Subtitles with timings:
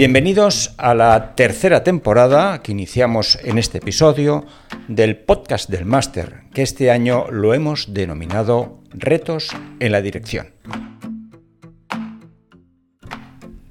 [0.00, 4.46] Bienvenidos a la tercera temporada que iniciamos en este episodio
[4.88, 10.54] del podcast del máster, que este año lo hemos denominado Retos en la Dirección.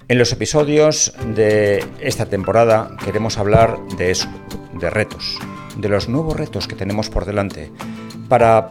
[0.07, 4.29] En los episodios de esta temporada queremos hablar de eso,
[4.73, 5.39] de retos,
[5.77, 7.71] de los nuevos retos que tenemos por delante,
[8.27, 8.67] para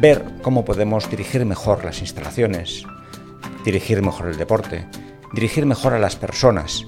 [0.00, 2.86] ver cómo podemos dirigir mejor las instalaciones,
[3.66, 4.86] dirigir mejor el deporte,
[5.34, 6.86] dirigir mejor a las personas.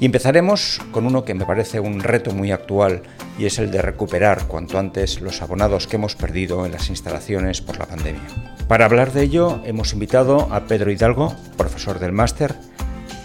[0.00, 3.02] Y empezaremos con uno que me parece un reto muy actual
[3.36, 7.60] y es el de recuperar cuanto antes los abonados que hemos perdido en las instalaciones
[7.60, 8.22] por la pandemia.
[8.68, 12.54] Para hablar de ello hemos invitado a Pedro Hidalgo, profesor del máster,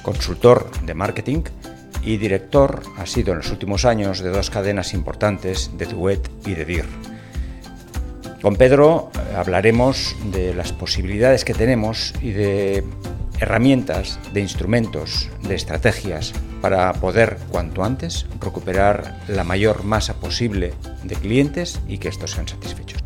[0.02, 1.44] consultor de marketing
[2.04, 6.56] y director, ha sido en los últimos años, de dos cadenas importantes, de Duet y
[6.56, 6.86] de DIR.
[8.42, 12.84] Con Pedro eh, hablaremos de las posibilidades que tenemos y de
[13.40, 21.16] herramientas, de instrumentos, de estrategias para poder cuanto antes recuperar la mayor masa posible de
[21.16, 23.04] clientes y que estos sean satisfechos.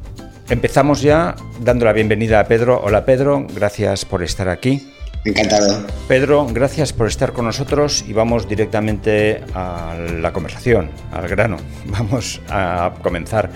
[0.50, 2.80] Empezamos ya dando la bienvenida a Pedro.
[2.82, 4.88] Hola Pedro, gracias por estar aquí.
[5.26, 5.86] Encantado.
[6.08, 11.58] Pedro, gracias por estar con nosotros y vamos directamente a la conversación, al grano.
[11.88, 13.50] Vamos a comenzar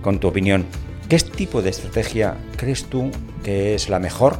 [0.00, 0.64] con tu opinión.
[1.10, 3.10] ¿Qué tipo de estrategia crees tú
[3.44, 4.38] que es la mejor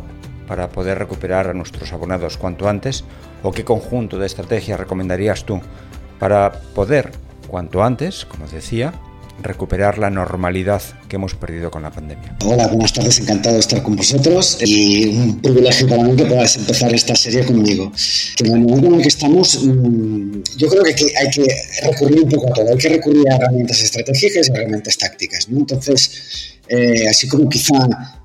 [0.53, 3.05] para poder recuperar a nuestros abonados cuanto antes?
[3.43, 5.63] ¿O qué conjunto de estrategias recomendarías tú
[6.19, 7.11] para poder
[7.49, 8.93] cuanto antes, como decía,
[9.41, 12.37] recuperar la normalidad que hemos perdido con la pandemia.
[12.45, 16.57] Hola, buenas tardes, encantado de estar con vosotros y un privilegio para mí que puedas
[16.57, 17.91] empezar esta serie conmigo.
[18.37, 21.47] Que en el momento en el que estamos, mm, yo creo que hay que
[21.83, 25.49] recurrir un poco a todo, hay que recurrir a herramientas estratégicas y herramientas tácticas.
[25.49, 25.61] ¿no?
[25.61, 27.75] Entonces, eh, así como quizá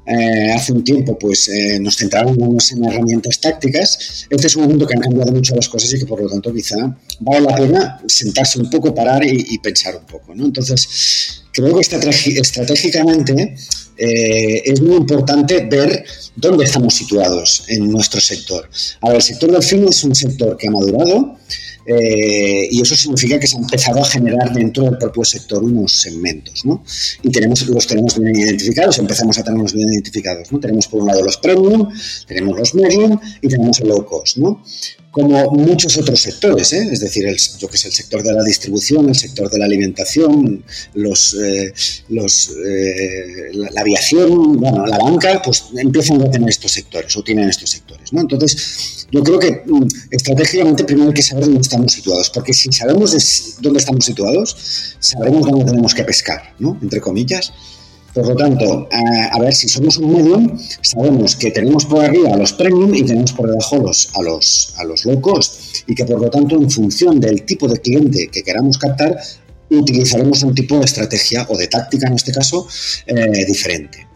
[0.05, 4.87] eh, hace un tiempo pues eh, nos centrábamos en herramientas tácticas, este es un momento
[4.87, 6.77] que han cambiado mucho las cosas y que por lo tanto quizá
[7.19, 10.33] vale la pena sentarse un poco, parar y, pensar un poco.
[10.33, 10.45] ¿no?
[10.45, 13.55] Entonces, creo que estratégicamente
[13.97, 16.05] es muy importante ver
[16.37, 18.69] dónde estamos situados en nuestro sector.
[19.01, 21.35] Ahora, el sector del fin es un sector que ha madurado,
[21.89, 25.93] eh, y eso significa que se ha empezado a generar dentro del propio sector unos
[25.93, 26.83] segmentos, ¿no?
[27.23, 30.59] Y tenemos, los tenemos bien identificados, empezamos a tenerlos bien identificados, ¿no?
[30.59, 31.87] Tenemos por un lado los premium,
[32.27, 34.61] tenemos los medium y tenemos el low cost, ¿no?
[35.17, 36.89] Como muchos otros sectores, ¿eh?
[36.91, 40.63] es decir, el, que sé, el sector de la distribución, el sector de la alimentación,
[40.93, 41.73] los, eh,
[42.09, 42.51] los,
[43.53, 47.71] la, la, aviación, bueno, la banca, pues empiezan a tener estos sectores o tienen estos
[47.71, 48.21] sectores, ¿no?
[48.21, 52.71] Entonces, yo creo que mm, estratégicamente primero hay que saber dónde estamos situados, porque si
[52.71, 56.77] sabemos dónde estamos situados, sabremos dónde tenemos que pescar, ¿no?
[56.79, 57.51] Entre comillas.
[58.17, 58.89] Por lo tanto,
[59.31, 63.03] a, ver, si somos un medium, sabemos que tenemos por arriba a los premium y
[63.03, 66.55] tenemos por debajo los, a, los, a los low cost y que por lo tanto
[66.55, 69.19] en función del tipo de cliente que queramos captar,
[69.69, 72.67] utilizaremos un tipo de estrategia o de táctica en este caso
[73.05, 74.07] eh, diferente.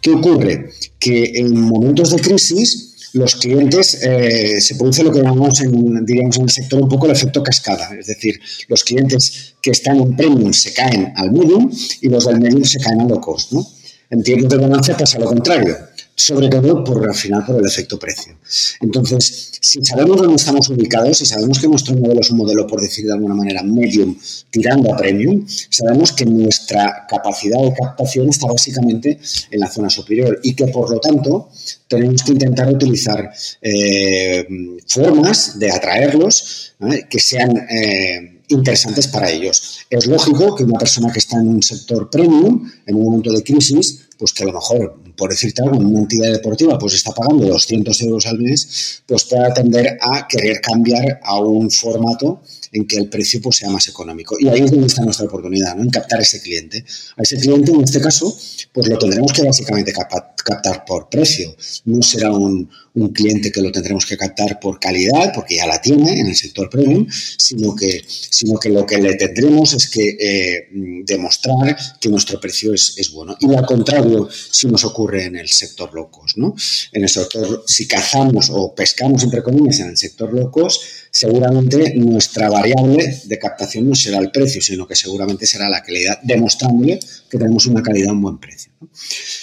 [0.00, 0.70] ¿Qué ocurre?
[1.00, 2.87] Que en momentos de crisis
[3.18, 7.06] los clientes, eh, se produce lo que llamamos en, diríamos, en el sector un poco
[7.06, 11.70] el efecto cascada, es decir, los clientes que están en premium se caen al medium
[12.00, 13.66] y los del medium se caen a low cost, ¿no?
[14.10, 15.76] En tiempos de ganancia pasa lo contrario
[16.18, 18.36] sobre todo por al final por el efecto precio.
[18.80, 22.80] Entonces, si sabemos dónde estamos ubicados, si sabemos que nuestro modelo es un modelo, por
[22.80, 24.16] decir de alguna manera, medium
[24.50, 29.20] tirando a premium, sabemos que nuestra capacidad de captación está básicamente
[29.52, 31.50] en la zona superior y que por lo tanto
[31.86, 33.30] tenemos que intentar utilizar
[33.62, 34.46] eh,
[34.88, 36.74] formas de atraerlos
[37.08, 39.80] que sean eh, interesantes para ellos.
[39.88, 43.42] Es lógico que una persona que está en un sector premium, en un momento de
[43.44, 47.46] crisis, pues que a lo mejor, por decirte algo, una entidad deportiva pues está pagando
[47.46, 52.40] 200 euros al mes, pues puede tender a querer cambiar a un formato
[52.72, 54.36] en que el precio pues, sea más económico.
[54.38, 55.82] Y ahí es donde está nuestra oportunidad, ¿no?
[55.82, 56.84] en captar ese cliente.
[57.16, 58.36] A ese cliente, en este caso,
[58.72, 61.54] pues lo tendremos que básicamente captar por precio.
[61.84, 62.68] No será un,
[62.98, 66.36] un cliente que lo tendremos que captar por calidad, porque ya la tiene en el
[66.36, 67.06] sector premium,
[67.36, 70.68] sino que, sino que lo que le tendremos es que eh,
[71.04, 73.36] demostrar que nuestro precio es, es, bueno.
[73.40, 76.54] Y al contrario, si nos ocurre en el sector locos, ¿no?
[76.92, 80.80] En el sector, si cazamos o pescamos, entre comillas, en el sector locos,
[81.10, 86.18] seguramente nuestra variable de captación no será el precio, sino que seguramente será la calidad,
[86.22, 86.98] demostrándole
[87.30, 88.72] que tenemos una calidad a un buen precio.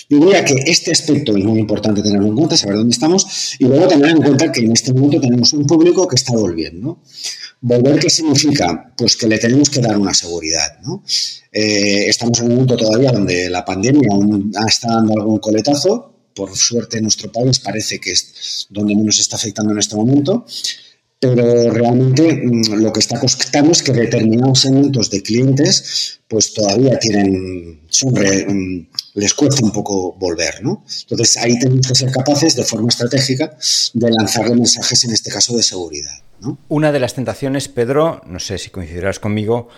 [0.10, 3.66] Yo diría que este aspecto es muy importante tenerlo en cuenta, saber dónde estamos y
[3.66, 7.00] luego tener en cuenta que en este momento tenemos un público que está volviendo.
[7.62, 8.94] ¿Volver qué significa?
[8.98, 10.80] Pues que le tenemos que dar una seguridad.
[10.84, 11.04] ¿no?
[11.52, 16.12] Eh, estamos en un momento todavía donde la pandemia aún está dando algún coletazo.
[16.36, 20.46] Por suerte, nuestro país parece que es donde menos está afectando en este momento
[21.20, 26.98] pero realmente mm, lo que está costando es que determinados segmentos de clientes pues todavía
[27.00, 30.84] tienen, son mm, les cuesta un poco volver, ¿no?
[31.10, 33.58] Entonces ahí tenemos que ser capaces de forma estratégica
[33.94, 36.18] de lanzarle mensajes, en este caso de seguridad.
[36.42, 36.58] ¿no?
[36.68, 39.70] Una de las tentaciones, Pedro, no sé si coincidirás conmigo,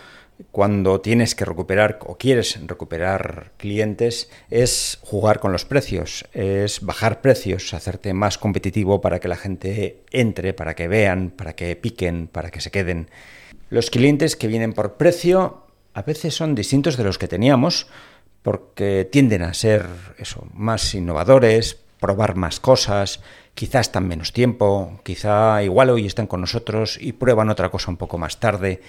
[0.51, 7.21] cuando tienes que recuperar o quieres recuperar clientes es jugar con los precios, es bajar
[7.21, 12.27] precios, hacerte más competitivo para que la gente entre, para que vean, para que piquen,
[12.27, 13.09] para que se queden.
[13.69, 15.63] Los clientes que vienen por precio
[15.93, 17.87] a veces son distintos de los que teníamos
[18.43, 19.85] porque tienden a ser
[20.17, 23.21] eso, más innovadores, probar más cosas,
[23.55, 27.97] quizás están menos tiempo, quizá igual hoy están con nosotros y prueban otra cosa un
[27.97, 28.81] poco más tarde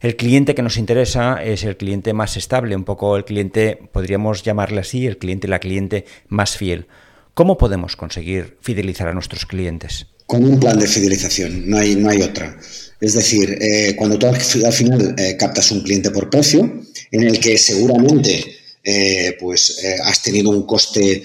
[0.00, 4.42] el cliente que nos interesa es el cliente más estable, un poco el cliente, podríamos
[4.42, 6.86] llamarle así, el cliente, la cliente más fiel.
[7.34, 10.06] ¿Cómo podemos conseguir fidelizar a nuestros clientes?
[10.26, 12.56] Con un plan de fidelización, no hay, no hay otra.
[13.00, 16.80] Es decir, eh, cuando tú al final eh, captas un cliente por precio,
[17.10, 21.24] en el que seguramente eh, pues, has tenido un coste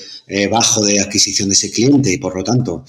[0.51, 2.85] bajo de adquisición de ese cliente y por lo tanto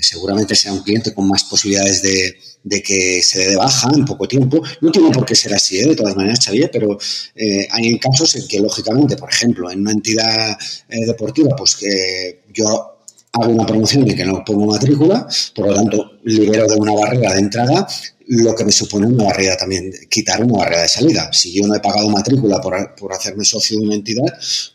[0.00, 4.04] seguramente sea un cliente con más posibilidades de, de que se dé de baja en
[4.04, 4.62] poco tiempo.
[4.80, 5.86] No tiene por qué ser así, ¿eh?
[5.86, 6.98] de todas maneras, Xavier, pero
[7.36, 10.56] eh, hay casos en que, lógicamente, por ejemplo, en una entidad
[10.88, 12.93] eh, deportiva, pues que yo
[13.34, 17.34] hago una promoción y que no pongo matrícula, por lo tanto, libero de una barrera
[17.34, 17.86] de entrada
[18.26, 21.30] lo que me supone una barrera también, quitar una barrera de salida.
[21.32, 24.24] Si yo no he pagado matrícula por, por hacerme socio de una entidad,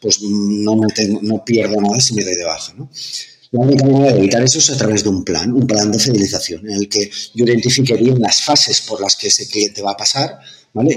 [0.02, 0.80] pues no,
[1.22, 2.74] no pierdo nada si me doy de baja.
[2.78, 2.90] ¿no?
[3.52, 5.98] La única manera de evitar eso es a través de un plan, un plan de
[5.98, 9.92] fidelización, en el que yo identifique bien las fases por las que ese cliente va
[9.92, 10.40] a pasar,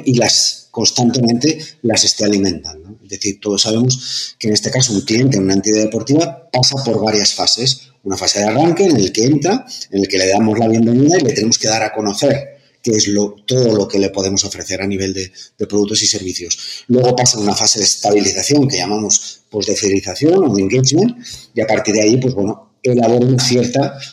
[0.05, 2.97] Y las constantemente las esté alimentando.
[3.03, 6.83] Es decir, todos sabemos que en este caso un cliente en una entidad deportiva pasa
[6.85, 7.89] por varias fases.
[8.05, 11.19] Una fase de arranque en el que entra, en el que le damos la bienvenida
[11.19, 12.53] y le tenemos que dar a conocer
[12.83, 15.31] qué es lo, todo lo que le podemos ofrecer a nivel de,
[15.67, 16.85] productos y servicios.
[16.89, 21.61] Luego pasa una fase de estabilización que llamamos pues, de fidelización o de engagement y
[21.61, 23.37] a partir de ahí, pues bueno, elabora una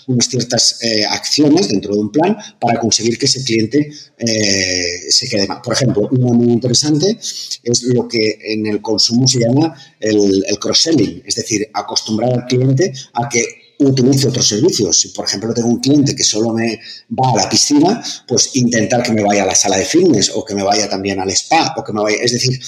[0.07, 5.27] unas ciertas eh, acciones dentro de un plan para conseguir que ese cliente eh, se
[5.27, 5.59] quede más.
[5.63, 10.59] Por ejemplo, una muy interesante es lo que en el consumo se llama el, el
[10.59, 13.45] cross-selling, es decir, acostumbrar al cliente a que
[13.79, 14.99] utilice otros servicios.
[14.99, 16.79] Si, por ejemplo, tengo un cliente que solo me
[17.09, 20.43] va a la piscina, pues intentar que me vaya a la sala de fitness o
[20.43, 22.59] que me vaya también al spa o que me vaya, es decir,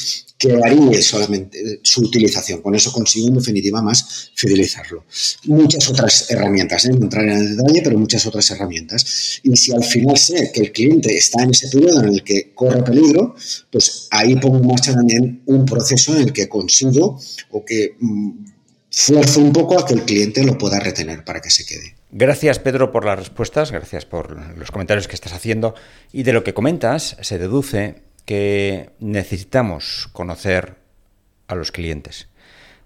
[0.41, 2.63] que varíe solamente su utilización.
[2.63, 5.05] Con eso consigo en definitiva más fidelizarlo.
[5.45, 6.89] Muchas otras herramientas, ¿eh?
[6.89, 9.39] no entrar en el detalle, pero muchas otras herramientas.
[9.43, 12.53] Y si al final sé que el cliente está en ese periodo en el que
[12.55, 13.35] corre peligro,
[13.71, 17.21] pues ahí pongo en marcha también un proceso en el que consigo
[17.51, 18.31] o que mm,
[18.89, 21.97] fuerzo un poco a que el cliente lo pueda retener para que se quede.
[22.09, 25.75] Gracias Pedro por las respuestas, gracias por los comentarios que estás haciendo
[26.11, 30.75] y de lo que comentas se deduce que necesitamos conocer
[31.49, 32.29] a los clientes.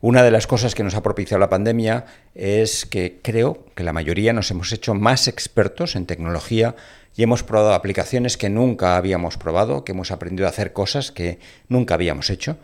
[0.02, 3.94] Una de las cosas que nos ha propiciado la pandemia es que creo que la
[3.94, 6.76] mayoría nos hemos hecho más expertos en tecnología
[7.16, 11.38] y hemos probado aplicaciones que nunca habíamos probado, que hemos aprendido a hacer cosas que
[11.70, 12.58] nunca habíamos hecho.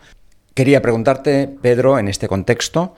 [0.56, 2.96] Quería preguntarte, Pedro, en este contexto,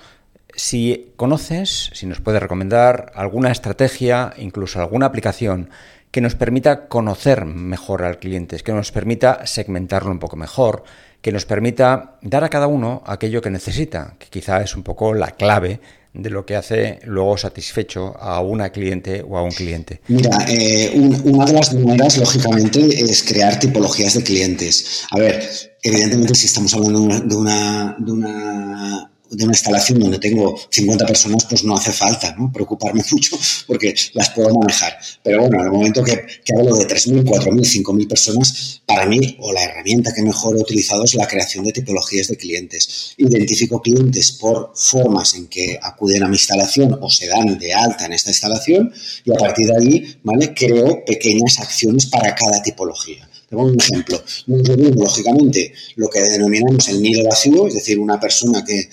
[0.55, 5.71] si conoces, si nos puedes recomendar alguna estrategia, incluso alguna aplicación
[6.13, 10.83] que nos permita conocer mejor al cliente, que nos permita segmentarlo un poco mejor,
[11.21, 15.15] que nos permita dar a cada uno aquello que necesita, que quizá es un poco
[15.15, 15.79] la clave
[16.13, 20.01] de lo que hace luego satisfecho a una cliente o a un cliente?
[20.07, 20.91] Mira, eh,
[21.23, 25.05] una de las maneras, lógicamente, es crear tipologías de clientes.
[25.09, 25.43] A ver,
[25.81, 31.75] evidentemente, si estamos hablando de una de una instalación donde tengo 50 personas, pues no
[31.75, 33.37] hace falta preocuparme mucho
[33.67, 34.97] porque las puedo manejar.
[35.23, 39.37] Pero bueno, en el momento que, que hablo de 3.000, 4.000, 5.000 personas, para mí,
[39.39, 43.13] o la herramienta que mejor he utilizado es la creación de tipologías de clientes.
[43.17, 48.05] Identifico clientes por formas en que acuden a mi instalación o se dan de alta
[48.05, 48.93] en esta instalación
[49.25, 50.53] y a partir de ahí, ¿vale?
[50.53, 53.29] Creo pequeñas acciones para cada tipología
[53.61, 54.21] un ejemplo.
[54.47, 58.89] lógicamente, lo que denominamos el nido vacío, es decir, una persona que,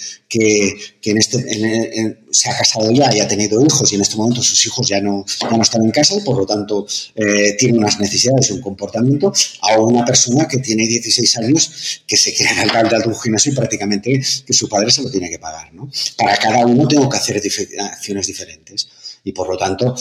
[1.02, 4.64] en este, se ha casado ya y ha tenido hijos y en este momento sus
[4.66, 8.50] hijos ya no, no están en casa y por lo tanto eh, tiene unas necesidades
[8.50, 13.08] y un comportamiento, a una persona que tiene 16 años que se quiere alcalde de
[13.08, 15.70] un gimnasio y prácticamente que su padre se lo tiene que pagar.
[16.16, 17.40] Para cada uno tengo que hacer
[17.78, 18.88] acciones diferentes
[19.24, 19.94] y por lo tanto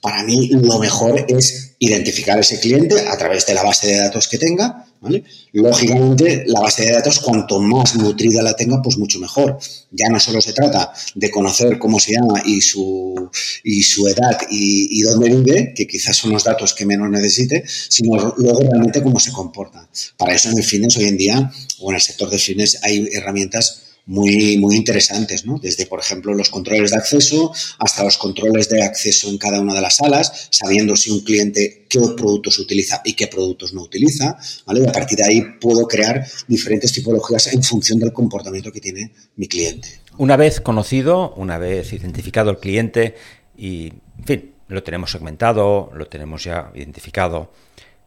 [0.00, 4.28] para mí lo mejor es identificar ese cliente a través de la base de datos
[4.28, 4.86] que tenga,
[5.52, 9.58] Lógicamente, la base de datos, cuanto más nutrida la tenga, pues mucho mejor.
[9.90, 13.30] Ya no solo se trata de conocer cómo se llama y su,
[13.62, 18.34] y su edad y, dónde vive, que quizás son los datos que menos necesite, sino
[18.36, 19.88] luego realmente cómo se comporta.
[20.16, 23.08] Para eso en el fitness hoy en día, o en el sector de fitness, hay
[23.12, 25.58] herramientas muy, muy interesantes, ¿no?
[25.58, 29.74] Desde, por ejemplo, los controles de acceso hasta los controles de acceso en cada una
[29.74, 34.38] de las salas, sabiendo si un cliente qué productos utiliza y qué productos no utiliza,
[34.64, 34.82] ¿vale?
[34.82, 39.12] Y a partir de ahí puedo crear diferentes tipologías en función del comportamiento que tiene
[39.34, 40.00] mi cliente.
[40.18, 43.16] Una vez conocido, una vez identificado el cliente
[43.58, 47.52] y, en fin, lo tenemos segmentado, lo tenemos ya identificado,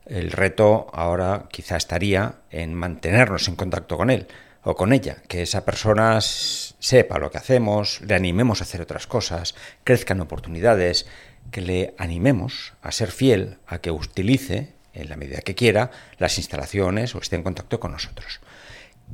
[0.05, 4.27] el reto ahora quizá estaría en mantenernos en contacto con él
[4.63, 9.07] o con ella, que esa persona sepa lo que hacemos, le animemos a hacer otras
[9.07, 11.07] cosas, crezcan oportunidades,
[11.51, 16.37] que le animemos a ser fiel, a que utilice, en la medida que quiera, las
[16.37, 18.41] instalaciones o esté en contacto con nosotros.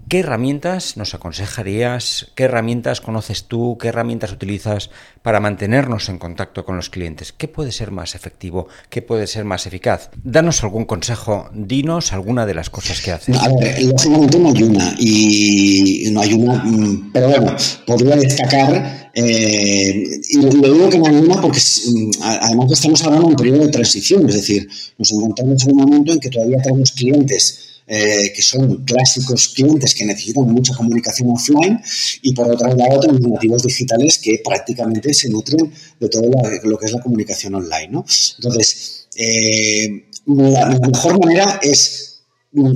[0.07, 2.27] ¿Qué herramientas nos aconsejarías?
[2.35, 3.75] ¿Qué herramientas conoces tú?
[3.79, 4.91] ¿Qué herramientas utilizas
[5.23, 7.33] para mantenernos en contacto con los clientes?
[7.33, 8.67] ¿Qué puede ser más efectivo?
[8.89, 10.11] ¿Qué puede ser más eficaz?
[10.23, 13.35] Danos algún consejo, dinos alguna de las cosas que haces.
[13.35, 17.55] A ver, lógicamente no hay una, y no hay una, mm, pero bueno,
[17.87, 23.27] podría destacar, eh, y lo digo que no hay una porque mm, además estamos hablando
[23.27, 26.61] de un periodo de transición, es decir, nos encontramos en un momento en que todavía
[26.61, 31.79] tenemos clientes eh, que son clásicos clientes que necesitan mucha comunicación offline
[32.23, 36.23] y por otro lado tenemos nativos digitales que prácticamente se nutren de todo
[36.63, 37.89] lo, que es la comunicación online.
[37.89, 38.05] ¿no?
[38.37, 42.04] Entonces, eh, la mejor manera es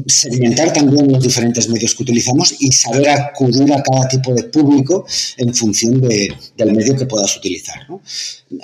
[0.08, 5.06] segmentar también los diferentes medios que utilizamos y saber acudir a cada tipo de público
[5.38, 7.88] en función del medio que puedas utilizar.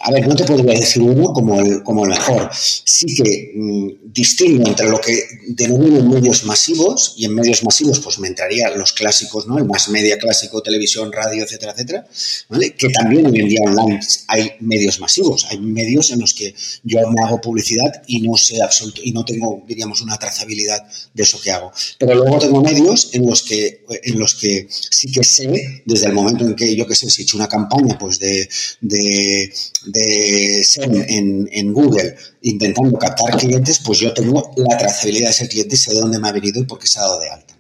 [0.02, 2.50] A ver, no te podría decir uno como el, como el mejor.
[2.54, 5.16] Sí que mm, distingo entre lo que
[5.48, 9.58] denomino medios masivos y en medios masivos pues me entrarían los clásicos, ¿no?
[9.58, 12.08] El más media clásico, televisión, radio, etcétera, etcétera,
[12.50, 12.74] ¿vale?
[12.74, 17.00] Que también hoy en día online hay medios masivos, hay medios en los que yo
[17.12, 21.40] me hago publicidad y no sé absoluto y no tengo, diríamos, una trazabilidad de eso
[21.42, 21.72] que hago.
[22.00, 26.14] Pero luego tengo medios en los que, en los que sí que sé, desde el
[26.14, 28.48] momento en que yo que sé, si he hecho una campaña pues de,
[28.82, 29.54] de,
[29.86, 35.76] de en, en, Google intentando captar clientes, pues yo tengo la trazabilidad de ese cliente
[35.76, 37.56] y sé de dónde me ha venido y por qué se ha dado de alta.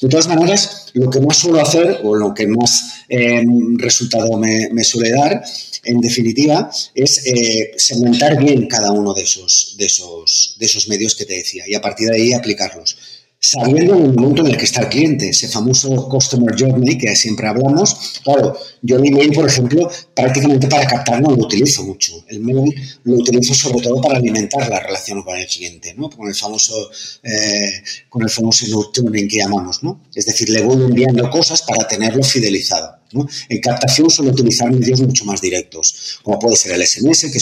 [0.00, 3.44] De todas maneras, lo que más suelo hacer o lo que más eh,
[3.78, 5.44] resultado me suele dar
[5.84, 11.14] en definitiva, es eh, segmentar bien cada uno de esos, de, esos, de esos medios
[11.14, 12.96] que te decía y a partir de ahí aplicarlos
[13.44, 17.14] sabiendo en el momento en el que está el cliente, ese famoso Customer Journey que
[17.14, 17.94] siempre hablamos.
[18.22, 22.12] Claro, yo mi mail, por ejemplo, prácticamente para captar no lo utilizo mucho.
[22.28, 22.74] El mail
[23.04, 26.08] lo utilizo sobre todo para alimentar la relación con el cliente, ¿no?
[26.08, 26.90] Con el famoso,
[27.22, 30.00] eh, con el famoso nurturing que llamamos, ¿no?
[30.14, 33.03] Es decir, le voy enviando cosas para tenerlo fidelizado.
[33.48, 37.38] En captación suelo utilizar medios mucho más directos, como puede ser el SMS, que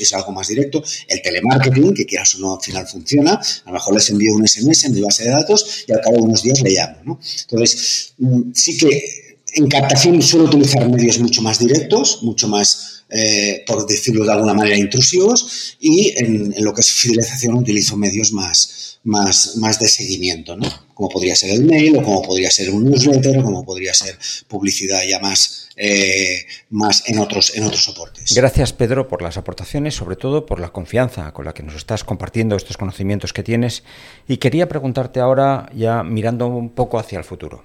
[0.00, 3.72] es, algo más directo, el telemarketing, que quieras o no al final funciona, a lo
[3.72, 6.42] mejor les envío un SMS en mi base de datos y al cabo de unos
[6.42, 7.18] días le llamo.
[7.48, 13.62] Entonces, mm, sí que en captación suelo utilizar medios mucho más directos, mucho más, eh,
[13.66, 18.98] por decirlo de alguna manera, intrusivos, y en, lo que es fidelización utilizo medios más,
[19.04, 20.68] más, más de seguimiento, ¿no?
[20.92, 24.18] Como podría ser el mail, o como podría ser un newsletter, o como podría ser
[24.48, 28.34] publicidad ya más, eh, más en, otros, en otros soportes.
[28.34, 32.02] Gracias, Pedro, por las aportaciones, sobre todo por la confianza con la que nos estás
[32.02, 33.84] compartiendo estos conocimientos que tienes.
[34.26, 37.64] Y quería preguntarte ahora, ya mirando un poco hacia el futuro.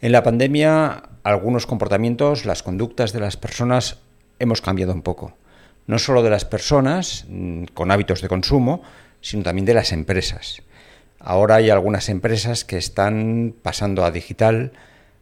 [0.00, 3.98] En la pandemia, algunos comportamientos, las conductas de las personas
[4.38, 5.36] hemos cambiado un poco.
[5.86, 8.82] No solo de las personas mm, con hábitos de consumo,
[9.20, 10.62] sino también de las empresas.
[11.18, 14.72] Ahora hay algunas empresas que están pasando a digital,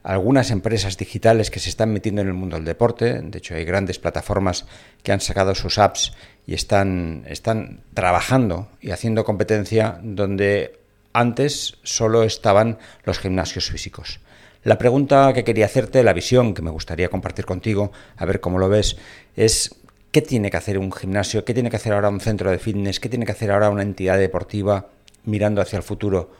[0.03, 3.65] algunas empresas digitales que se están metiendo en el mundo del deporte, de hecho hay
[3.65, 4.67] grandes plataformas
[5.03, 6.13] que han sacado sus apps
[6.47, 10.79] y están, están trabajando y haciendo competencia donde
[11.13, 14.21] antes solo estaban los gimnasios físicos.
[14.67, 18.59] La pregunta que quería hacerte, la visión que me gustaría compartir contigo, a ver cómo
[18.59, 18.97] lo ves,
[19.37, 19.77] es
[20.11, 21.45] ¿Qué tiene que hacer un gimnasio?
[21.45, 22.99] ¿Qué tiene que hacer ahora un centro de fitness?
[22.99, 24.89] ¿Qué tiene que hacer ahora una entidad deportiva
[25.25, 26.33] mirando hacia el futuro?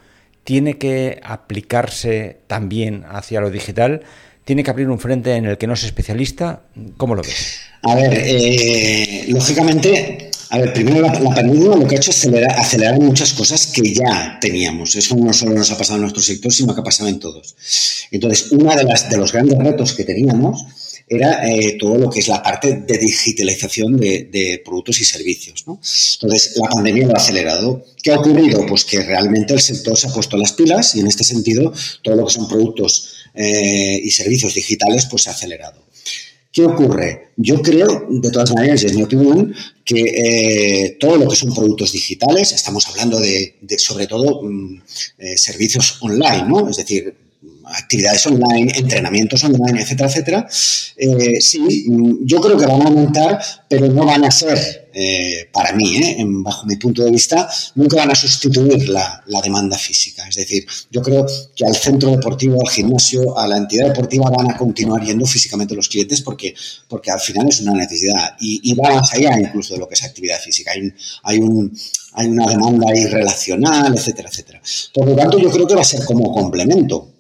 [0.43, 4.03] ¿Tiene que aplicarse también hacia lo digital?
[4.45, 6.63] ¿Tiene que abrir un frente en el que no es especialista?
[6.97, 7.61] ¿Cómo lo ves?
[7.85, 13.01] A ver, eh, lógicamente, a ver, primero la, pandemia lo que ha hecho es acelerar,
[13.01, 14.95] muchas cosas que ya teníamos.
[14.95, 17.55] Eso no solo nos ha pasado en nuestro sector, sino que ha pasado en todos.
[18.11, 20.65] Entonces, uno de, de los grandes retos que teníamos
[21.09, 25.65] era eh, todo lo que es la parte de digitalización de, productos y servicios.
[25.67, 27.85] Entonces, la pandemia lo ha acelerado.
[28.03, 28.67] ¿Qué ha ocurrido?
[28.67, 31.73] Pues que realmente el sector se ha puesto las pilas y en este sentido
[32.03, 35.86] todo lo que son productos eh, y servicios digitales pues se ha acelerado.
[36.57, 37.33] ¿Qué ocurre?
[37.37, 40.01] Yo creo, de todas maneras, es mi opinión, que
[40.87, 44.81] eh, todo lo que son productos digitales, estamos hablando de, sobre todo mm,
[45.37, 46.67] servicios online, ¿no?
[46.71, 47.15] Es decir,
[47.67, 50.49] actividades online, entrenamientos online, etcétera, etcétera,
[50.97, 51.89] eh, sí,
[52.23, 56.25] yo creo que van a aumentar, pero no van a ser, eh, para mí, eh,
[56.27, 60.27] bajo mi punto de vista, nunca van a sustituir la, demanda física.
[60.27, 64.51] Es decir, yo creo que al centro deportivo, al gimnasio, a la entidad deportiva van
[64.51, 66.55] a continuar yendo físicamente los clientes porque,
[66.89, 70.03] porque al final es una necesidad y, va más allá incluso de lo que es
[70.03, 70.71] actividad física.
[70.73, 70.91] Hay,
[71.25, 71.79] hay un
[72.19, 74.63] hay una demanda irrelacional, etcétera, etcétera.
[74.95, 77.16] Por lo tanto, yo creo que va a ser como complemento.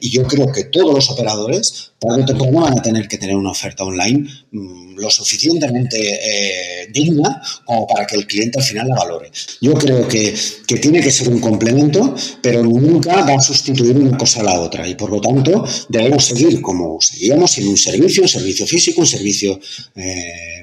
[0.00, 3.50] Y yo creo que todos los operadores, tarde o van a tener que tener una
[3.50, 8.96] oferta online mm, lo suficientemente eh, digna como para que el cliente al final la
[8.96, 9.30] valore.
[9.60, 10.34] Yo creo que,
[10.66, 14.60] que, tiene que ser un complemento, pero nunca va a sustituir una cosa a la
[14.60, 14.86] otra.
[14.86, 19.06] Y por lo tanto, debemos seguir como seguíamos en un servicio, un servicio físico, un
[19.06, 19.60] servicio
[19.94, 20.61] eh,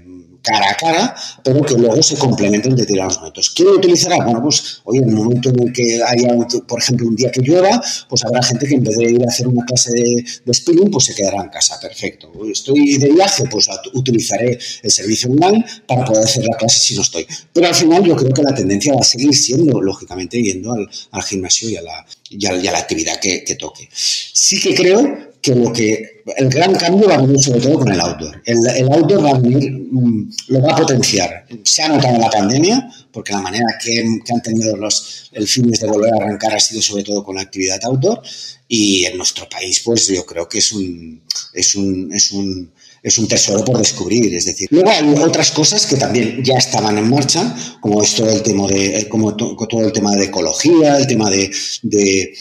[0.50, 3.50] cara a cara, pero que luego se complementen de determinados momentos.
[3.52, 4.18] ¿Quién lo utilizará?
[4.24, 6.30] Bueno, pues hoy en el momento en el que haya,
[6.68, 9.28] por ejemplo, un día que llueva, pues habrá gente que en vez de ir a
[9.28, 11.80] hacer una clase de, de spinning, pues se quedará en casa.
[11.80, 12.32] Perfecto.
[12.52, 17.02] Estoy de viaje, pues utilizaré el servicio online para poder hacer la clase si no
[17.02, 17.26] estoy.
[17.54, 20.90] Pero al final yo creo que la tendencia va a seguir siendo, lógicamente, yendo al,
[21.12, 23.90] al gimnasio y a la, y a, la actividad que, que toque.
[23.92, 27.92] Sí que creo que lo que el gran cambio va a venir sobre todo con
[27.92, 28.42] el outdoor.
[28.46, 31.46] El, outdoor va a venir, mm, lo va a potenciar.
[31.64, 33.92] Se ha notado en la pandemia, porque la manera que,
[34.26, 37.36] que, han tenido los el fines de volver a arrancar ha sido sobre todo con
[37.36, 38.22] la actividad outdoor.
[38.70, 41.22] Y en nuestro país, pues yo creo que es un,
[41.54, 42.72] es un, es un
[43.02, 44.34] es un tesoro por descubrir.
[44.34, 48.30] Es decir, luego hay otras cosas que también ya estaban en marcha, como es todo
[48.30, 51.52] el tema de, como todo el tema de ecología, el tema de,
[51.84, 52.34] de,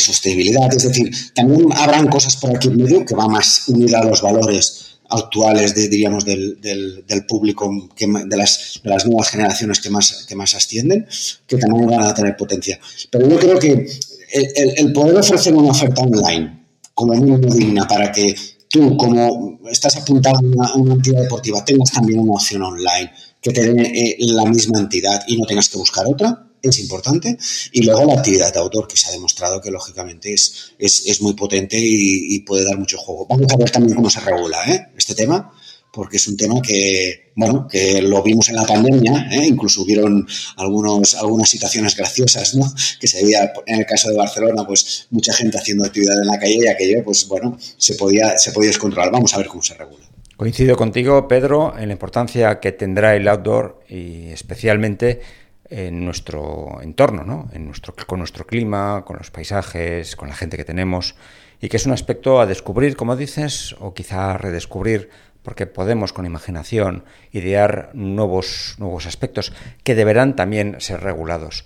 [0.00, 0.72] sostenibilidad.
[0.74, 4.22] Es decir, también habrán cosas por aquí en medio que va más unida a los
[4.22, 9.88] valores actuales de, diríamos, del, del, del público, de, las, de las nuevas generaciones que
[9.88, 11.06] más, que más ascienden,
[11.46, 12.78] que también van a tener potencia.
[13.10, 13.86] Pero yo creo que
[14.32, 18.34] el, poder ofrecer una oferta online como mínimo digna para que
[18.68, 23.72] tú, como estás apuntado a una, entidad deportiva, tengas también una opción online que te
[23.72, 27.38] dé eh, la misma entidad y no tengas que buscar otra, es importante.
[27.72, 31.34] Y luego la actividad de autor, que se ha demostrado que lógicamente es, es, muy
[31.34, 33.26] potente y, y, puede dar mucho juego.
[33.28, 34.88] Vamos a ver también cómo se regula ¿eh?
[34.96, 35.52] este tema
[35.92, 39.46] porque es un tema que, bueno, que lo vimos en la pandemia, ¿eh?
[39.46, 42.72] incluso hubieron algunos, algunas situaciones graciosas, ¿no?
[43.00, 46.38] Que se veía, en el caso de Barcelona, pues mucha gente haciendo actividad en la
[46.38, 49.10] calle y aquello, pues bueno, se podía, se podía descontrolar.
[49.10, 50.04] Vamos a ver cómo se regula.
[50.36, 55.20] Coincido contigo, Pedro, en la importancia que tendrá el outdoor y especialmente
[55.68, 57.50] en nuestro entorno, ¿no?
[57.52, 61.14] en nuestro, con nuestro clima, con los paisajes, con la gente que tenemos,
[61.60, 65.10] y que es un aspecto a descubrir, como dices, o quizá a redescubrir
[65.48, 71.64] porque podemos con imaginación idear nuevos, nuevos aspectos que deberán también ser regulados.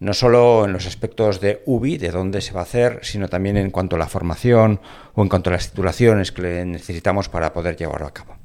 [0.00, 3.56] No solo en los aspectos de UBI, de dónde se va a hacer, sino también
[3.56, 4.82] en cuanto a la formación
[5.14, 8.36] o en cuanto a las titulaciones que necesitamos para poder llevarlo a cabo.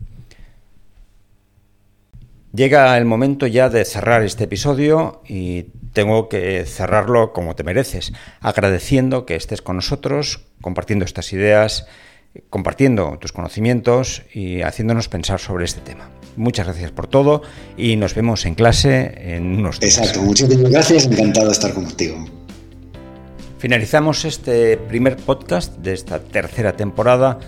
[2.54, 8.14] Llega el momento ya de cerrar este episodio y tengo que cerrarlo como te mereces,
[8.40, 11.88] agradeciendo que estés con nosotros, compartiendo estas ideas
[12.50, 16.10] compartiendo tus conocimientos y haciéndonos pensar sobre este tema.
[16.36, 17.42] Muchas gracias por todo
[17.78, 19.98] y nos vemos en clase en unos días.
[19.98, 22.26] Exacto, muchísimas gracias, encantado de estar contigo.
[23.58, 27.40] Finalizamos este primer podcast de esta tercera temporada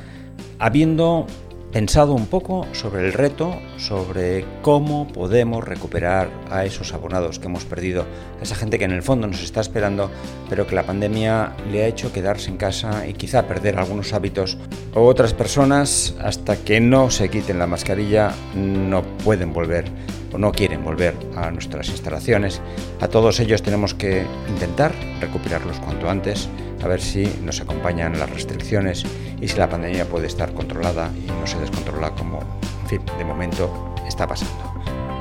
[0.58, 1.28] habiendo
[1.72, 7.66] pensado un poco sobre el reto, sobre cómo podemos recuperar a esos abonados que hemos
[7.66, 8.06] perdido,
[8.40, 10.10] a esa gente que en el fondo nos está esperando,
[10.50, 14.58] pero que la pandemia le ha hecho quedarse en casa y quizá perder algunos hábitos,
[14.96, 19.86] o otras personas hasta que no se quiten la mascarilla no pueden volver
[20.34, 22.62] o no quieren volver a nuestras instalaciones.
[23.02, 26.50] A todos ellos tenemos que intentar recuperarlos cuanto antes
[26.84, 29.06] a ver si nos acompañan las restricciones
[29.42, 32.40] y si la pandemia puede estar controlada y no se descontrola como,
[32.84, 34.74] en fin, de momento está pasando.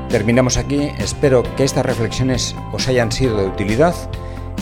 [0.08, 3.94] Terminamos aquí, espero que estas reflexiones os hayan sido de utilidad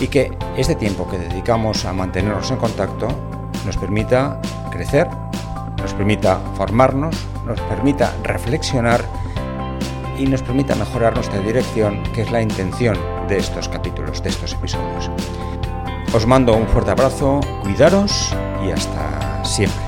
[0.01, 3.09] y que este tiempo que dedicamos a mantenernos en contacto
[3.65, 5.09] nos permita crecer,
[5.79, 9.05] nos permita formarnos, nos permita reflexionar
[10.19, 12.99] y nos permita mejorar nuestra dirección, que es la intención
[13.29, 15.11] de estos capítulos, de estos episodios.
[16.13, 18.35] Os mando un fuerte abrazo, cuidaros
[18.67, 19.86] y hasta siempre.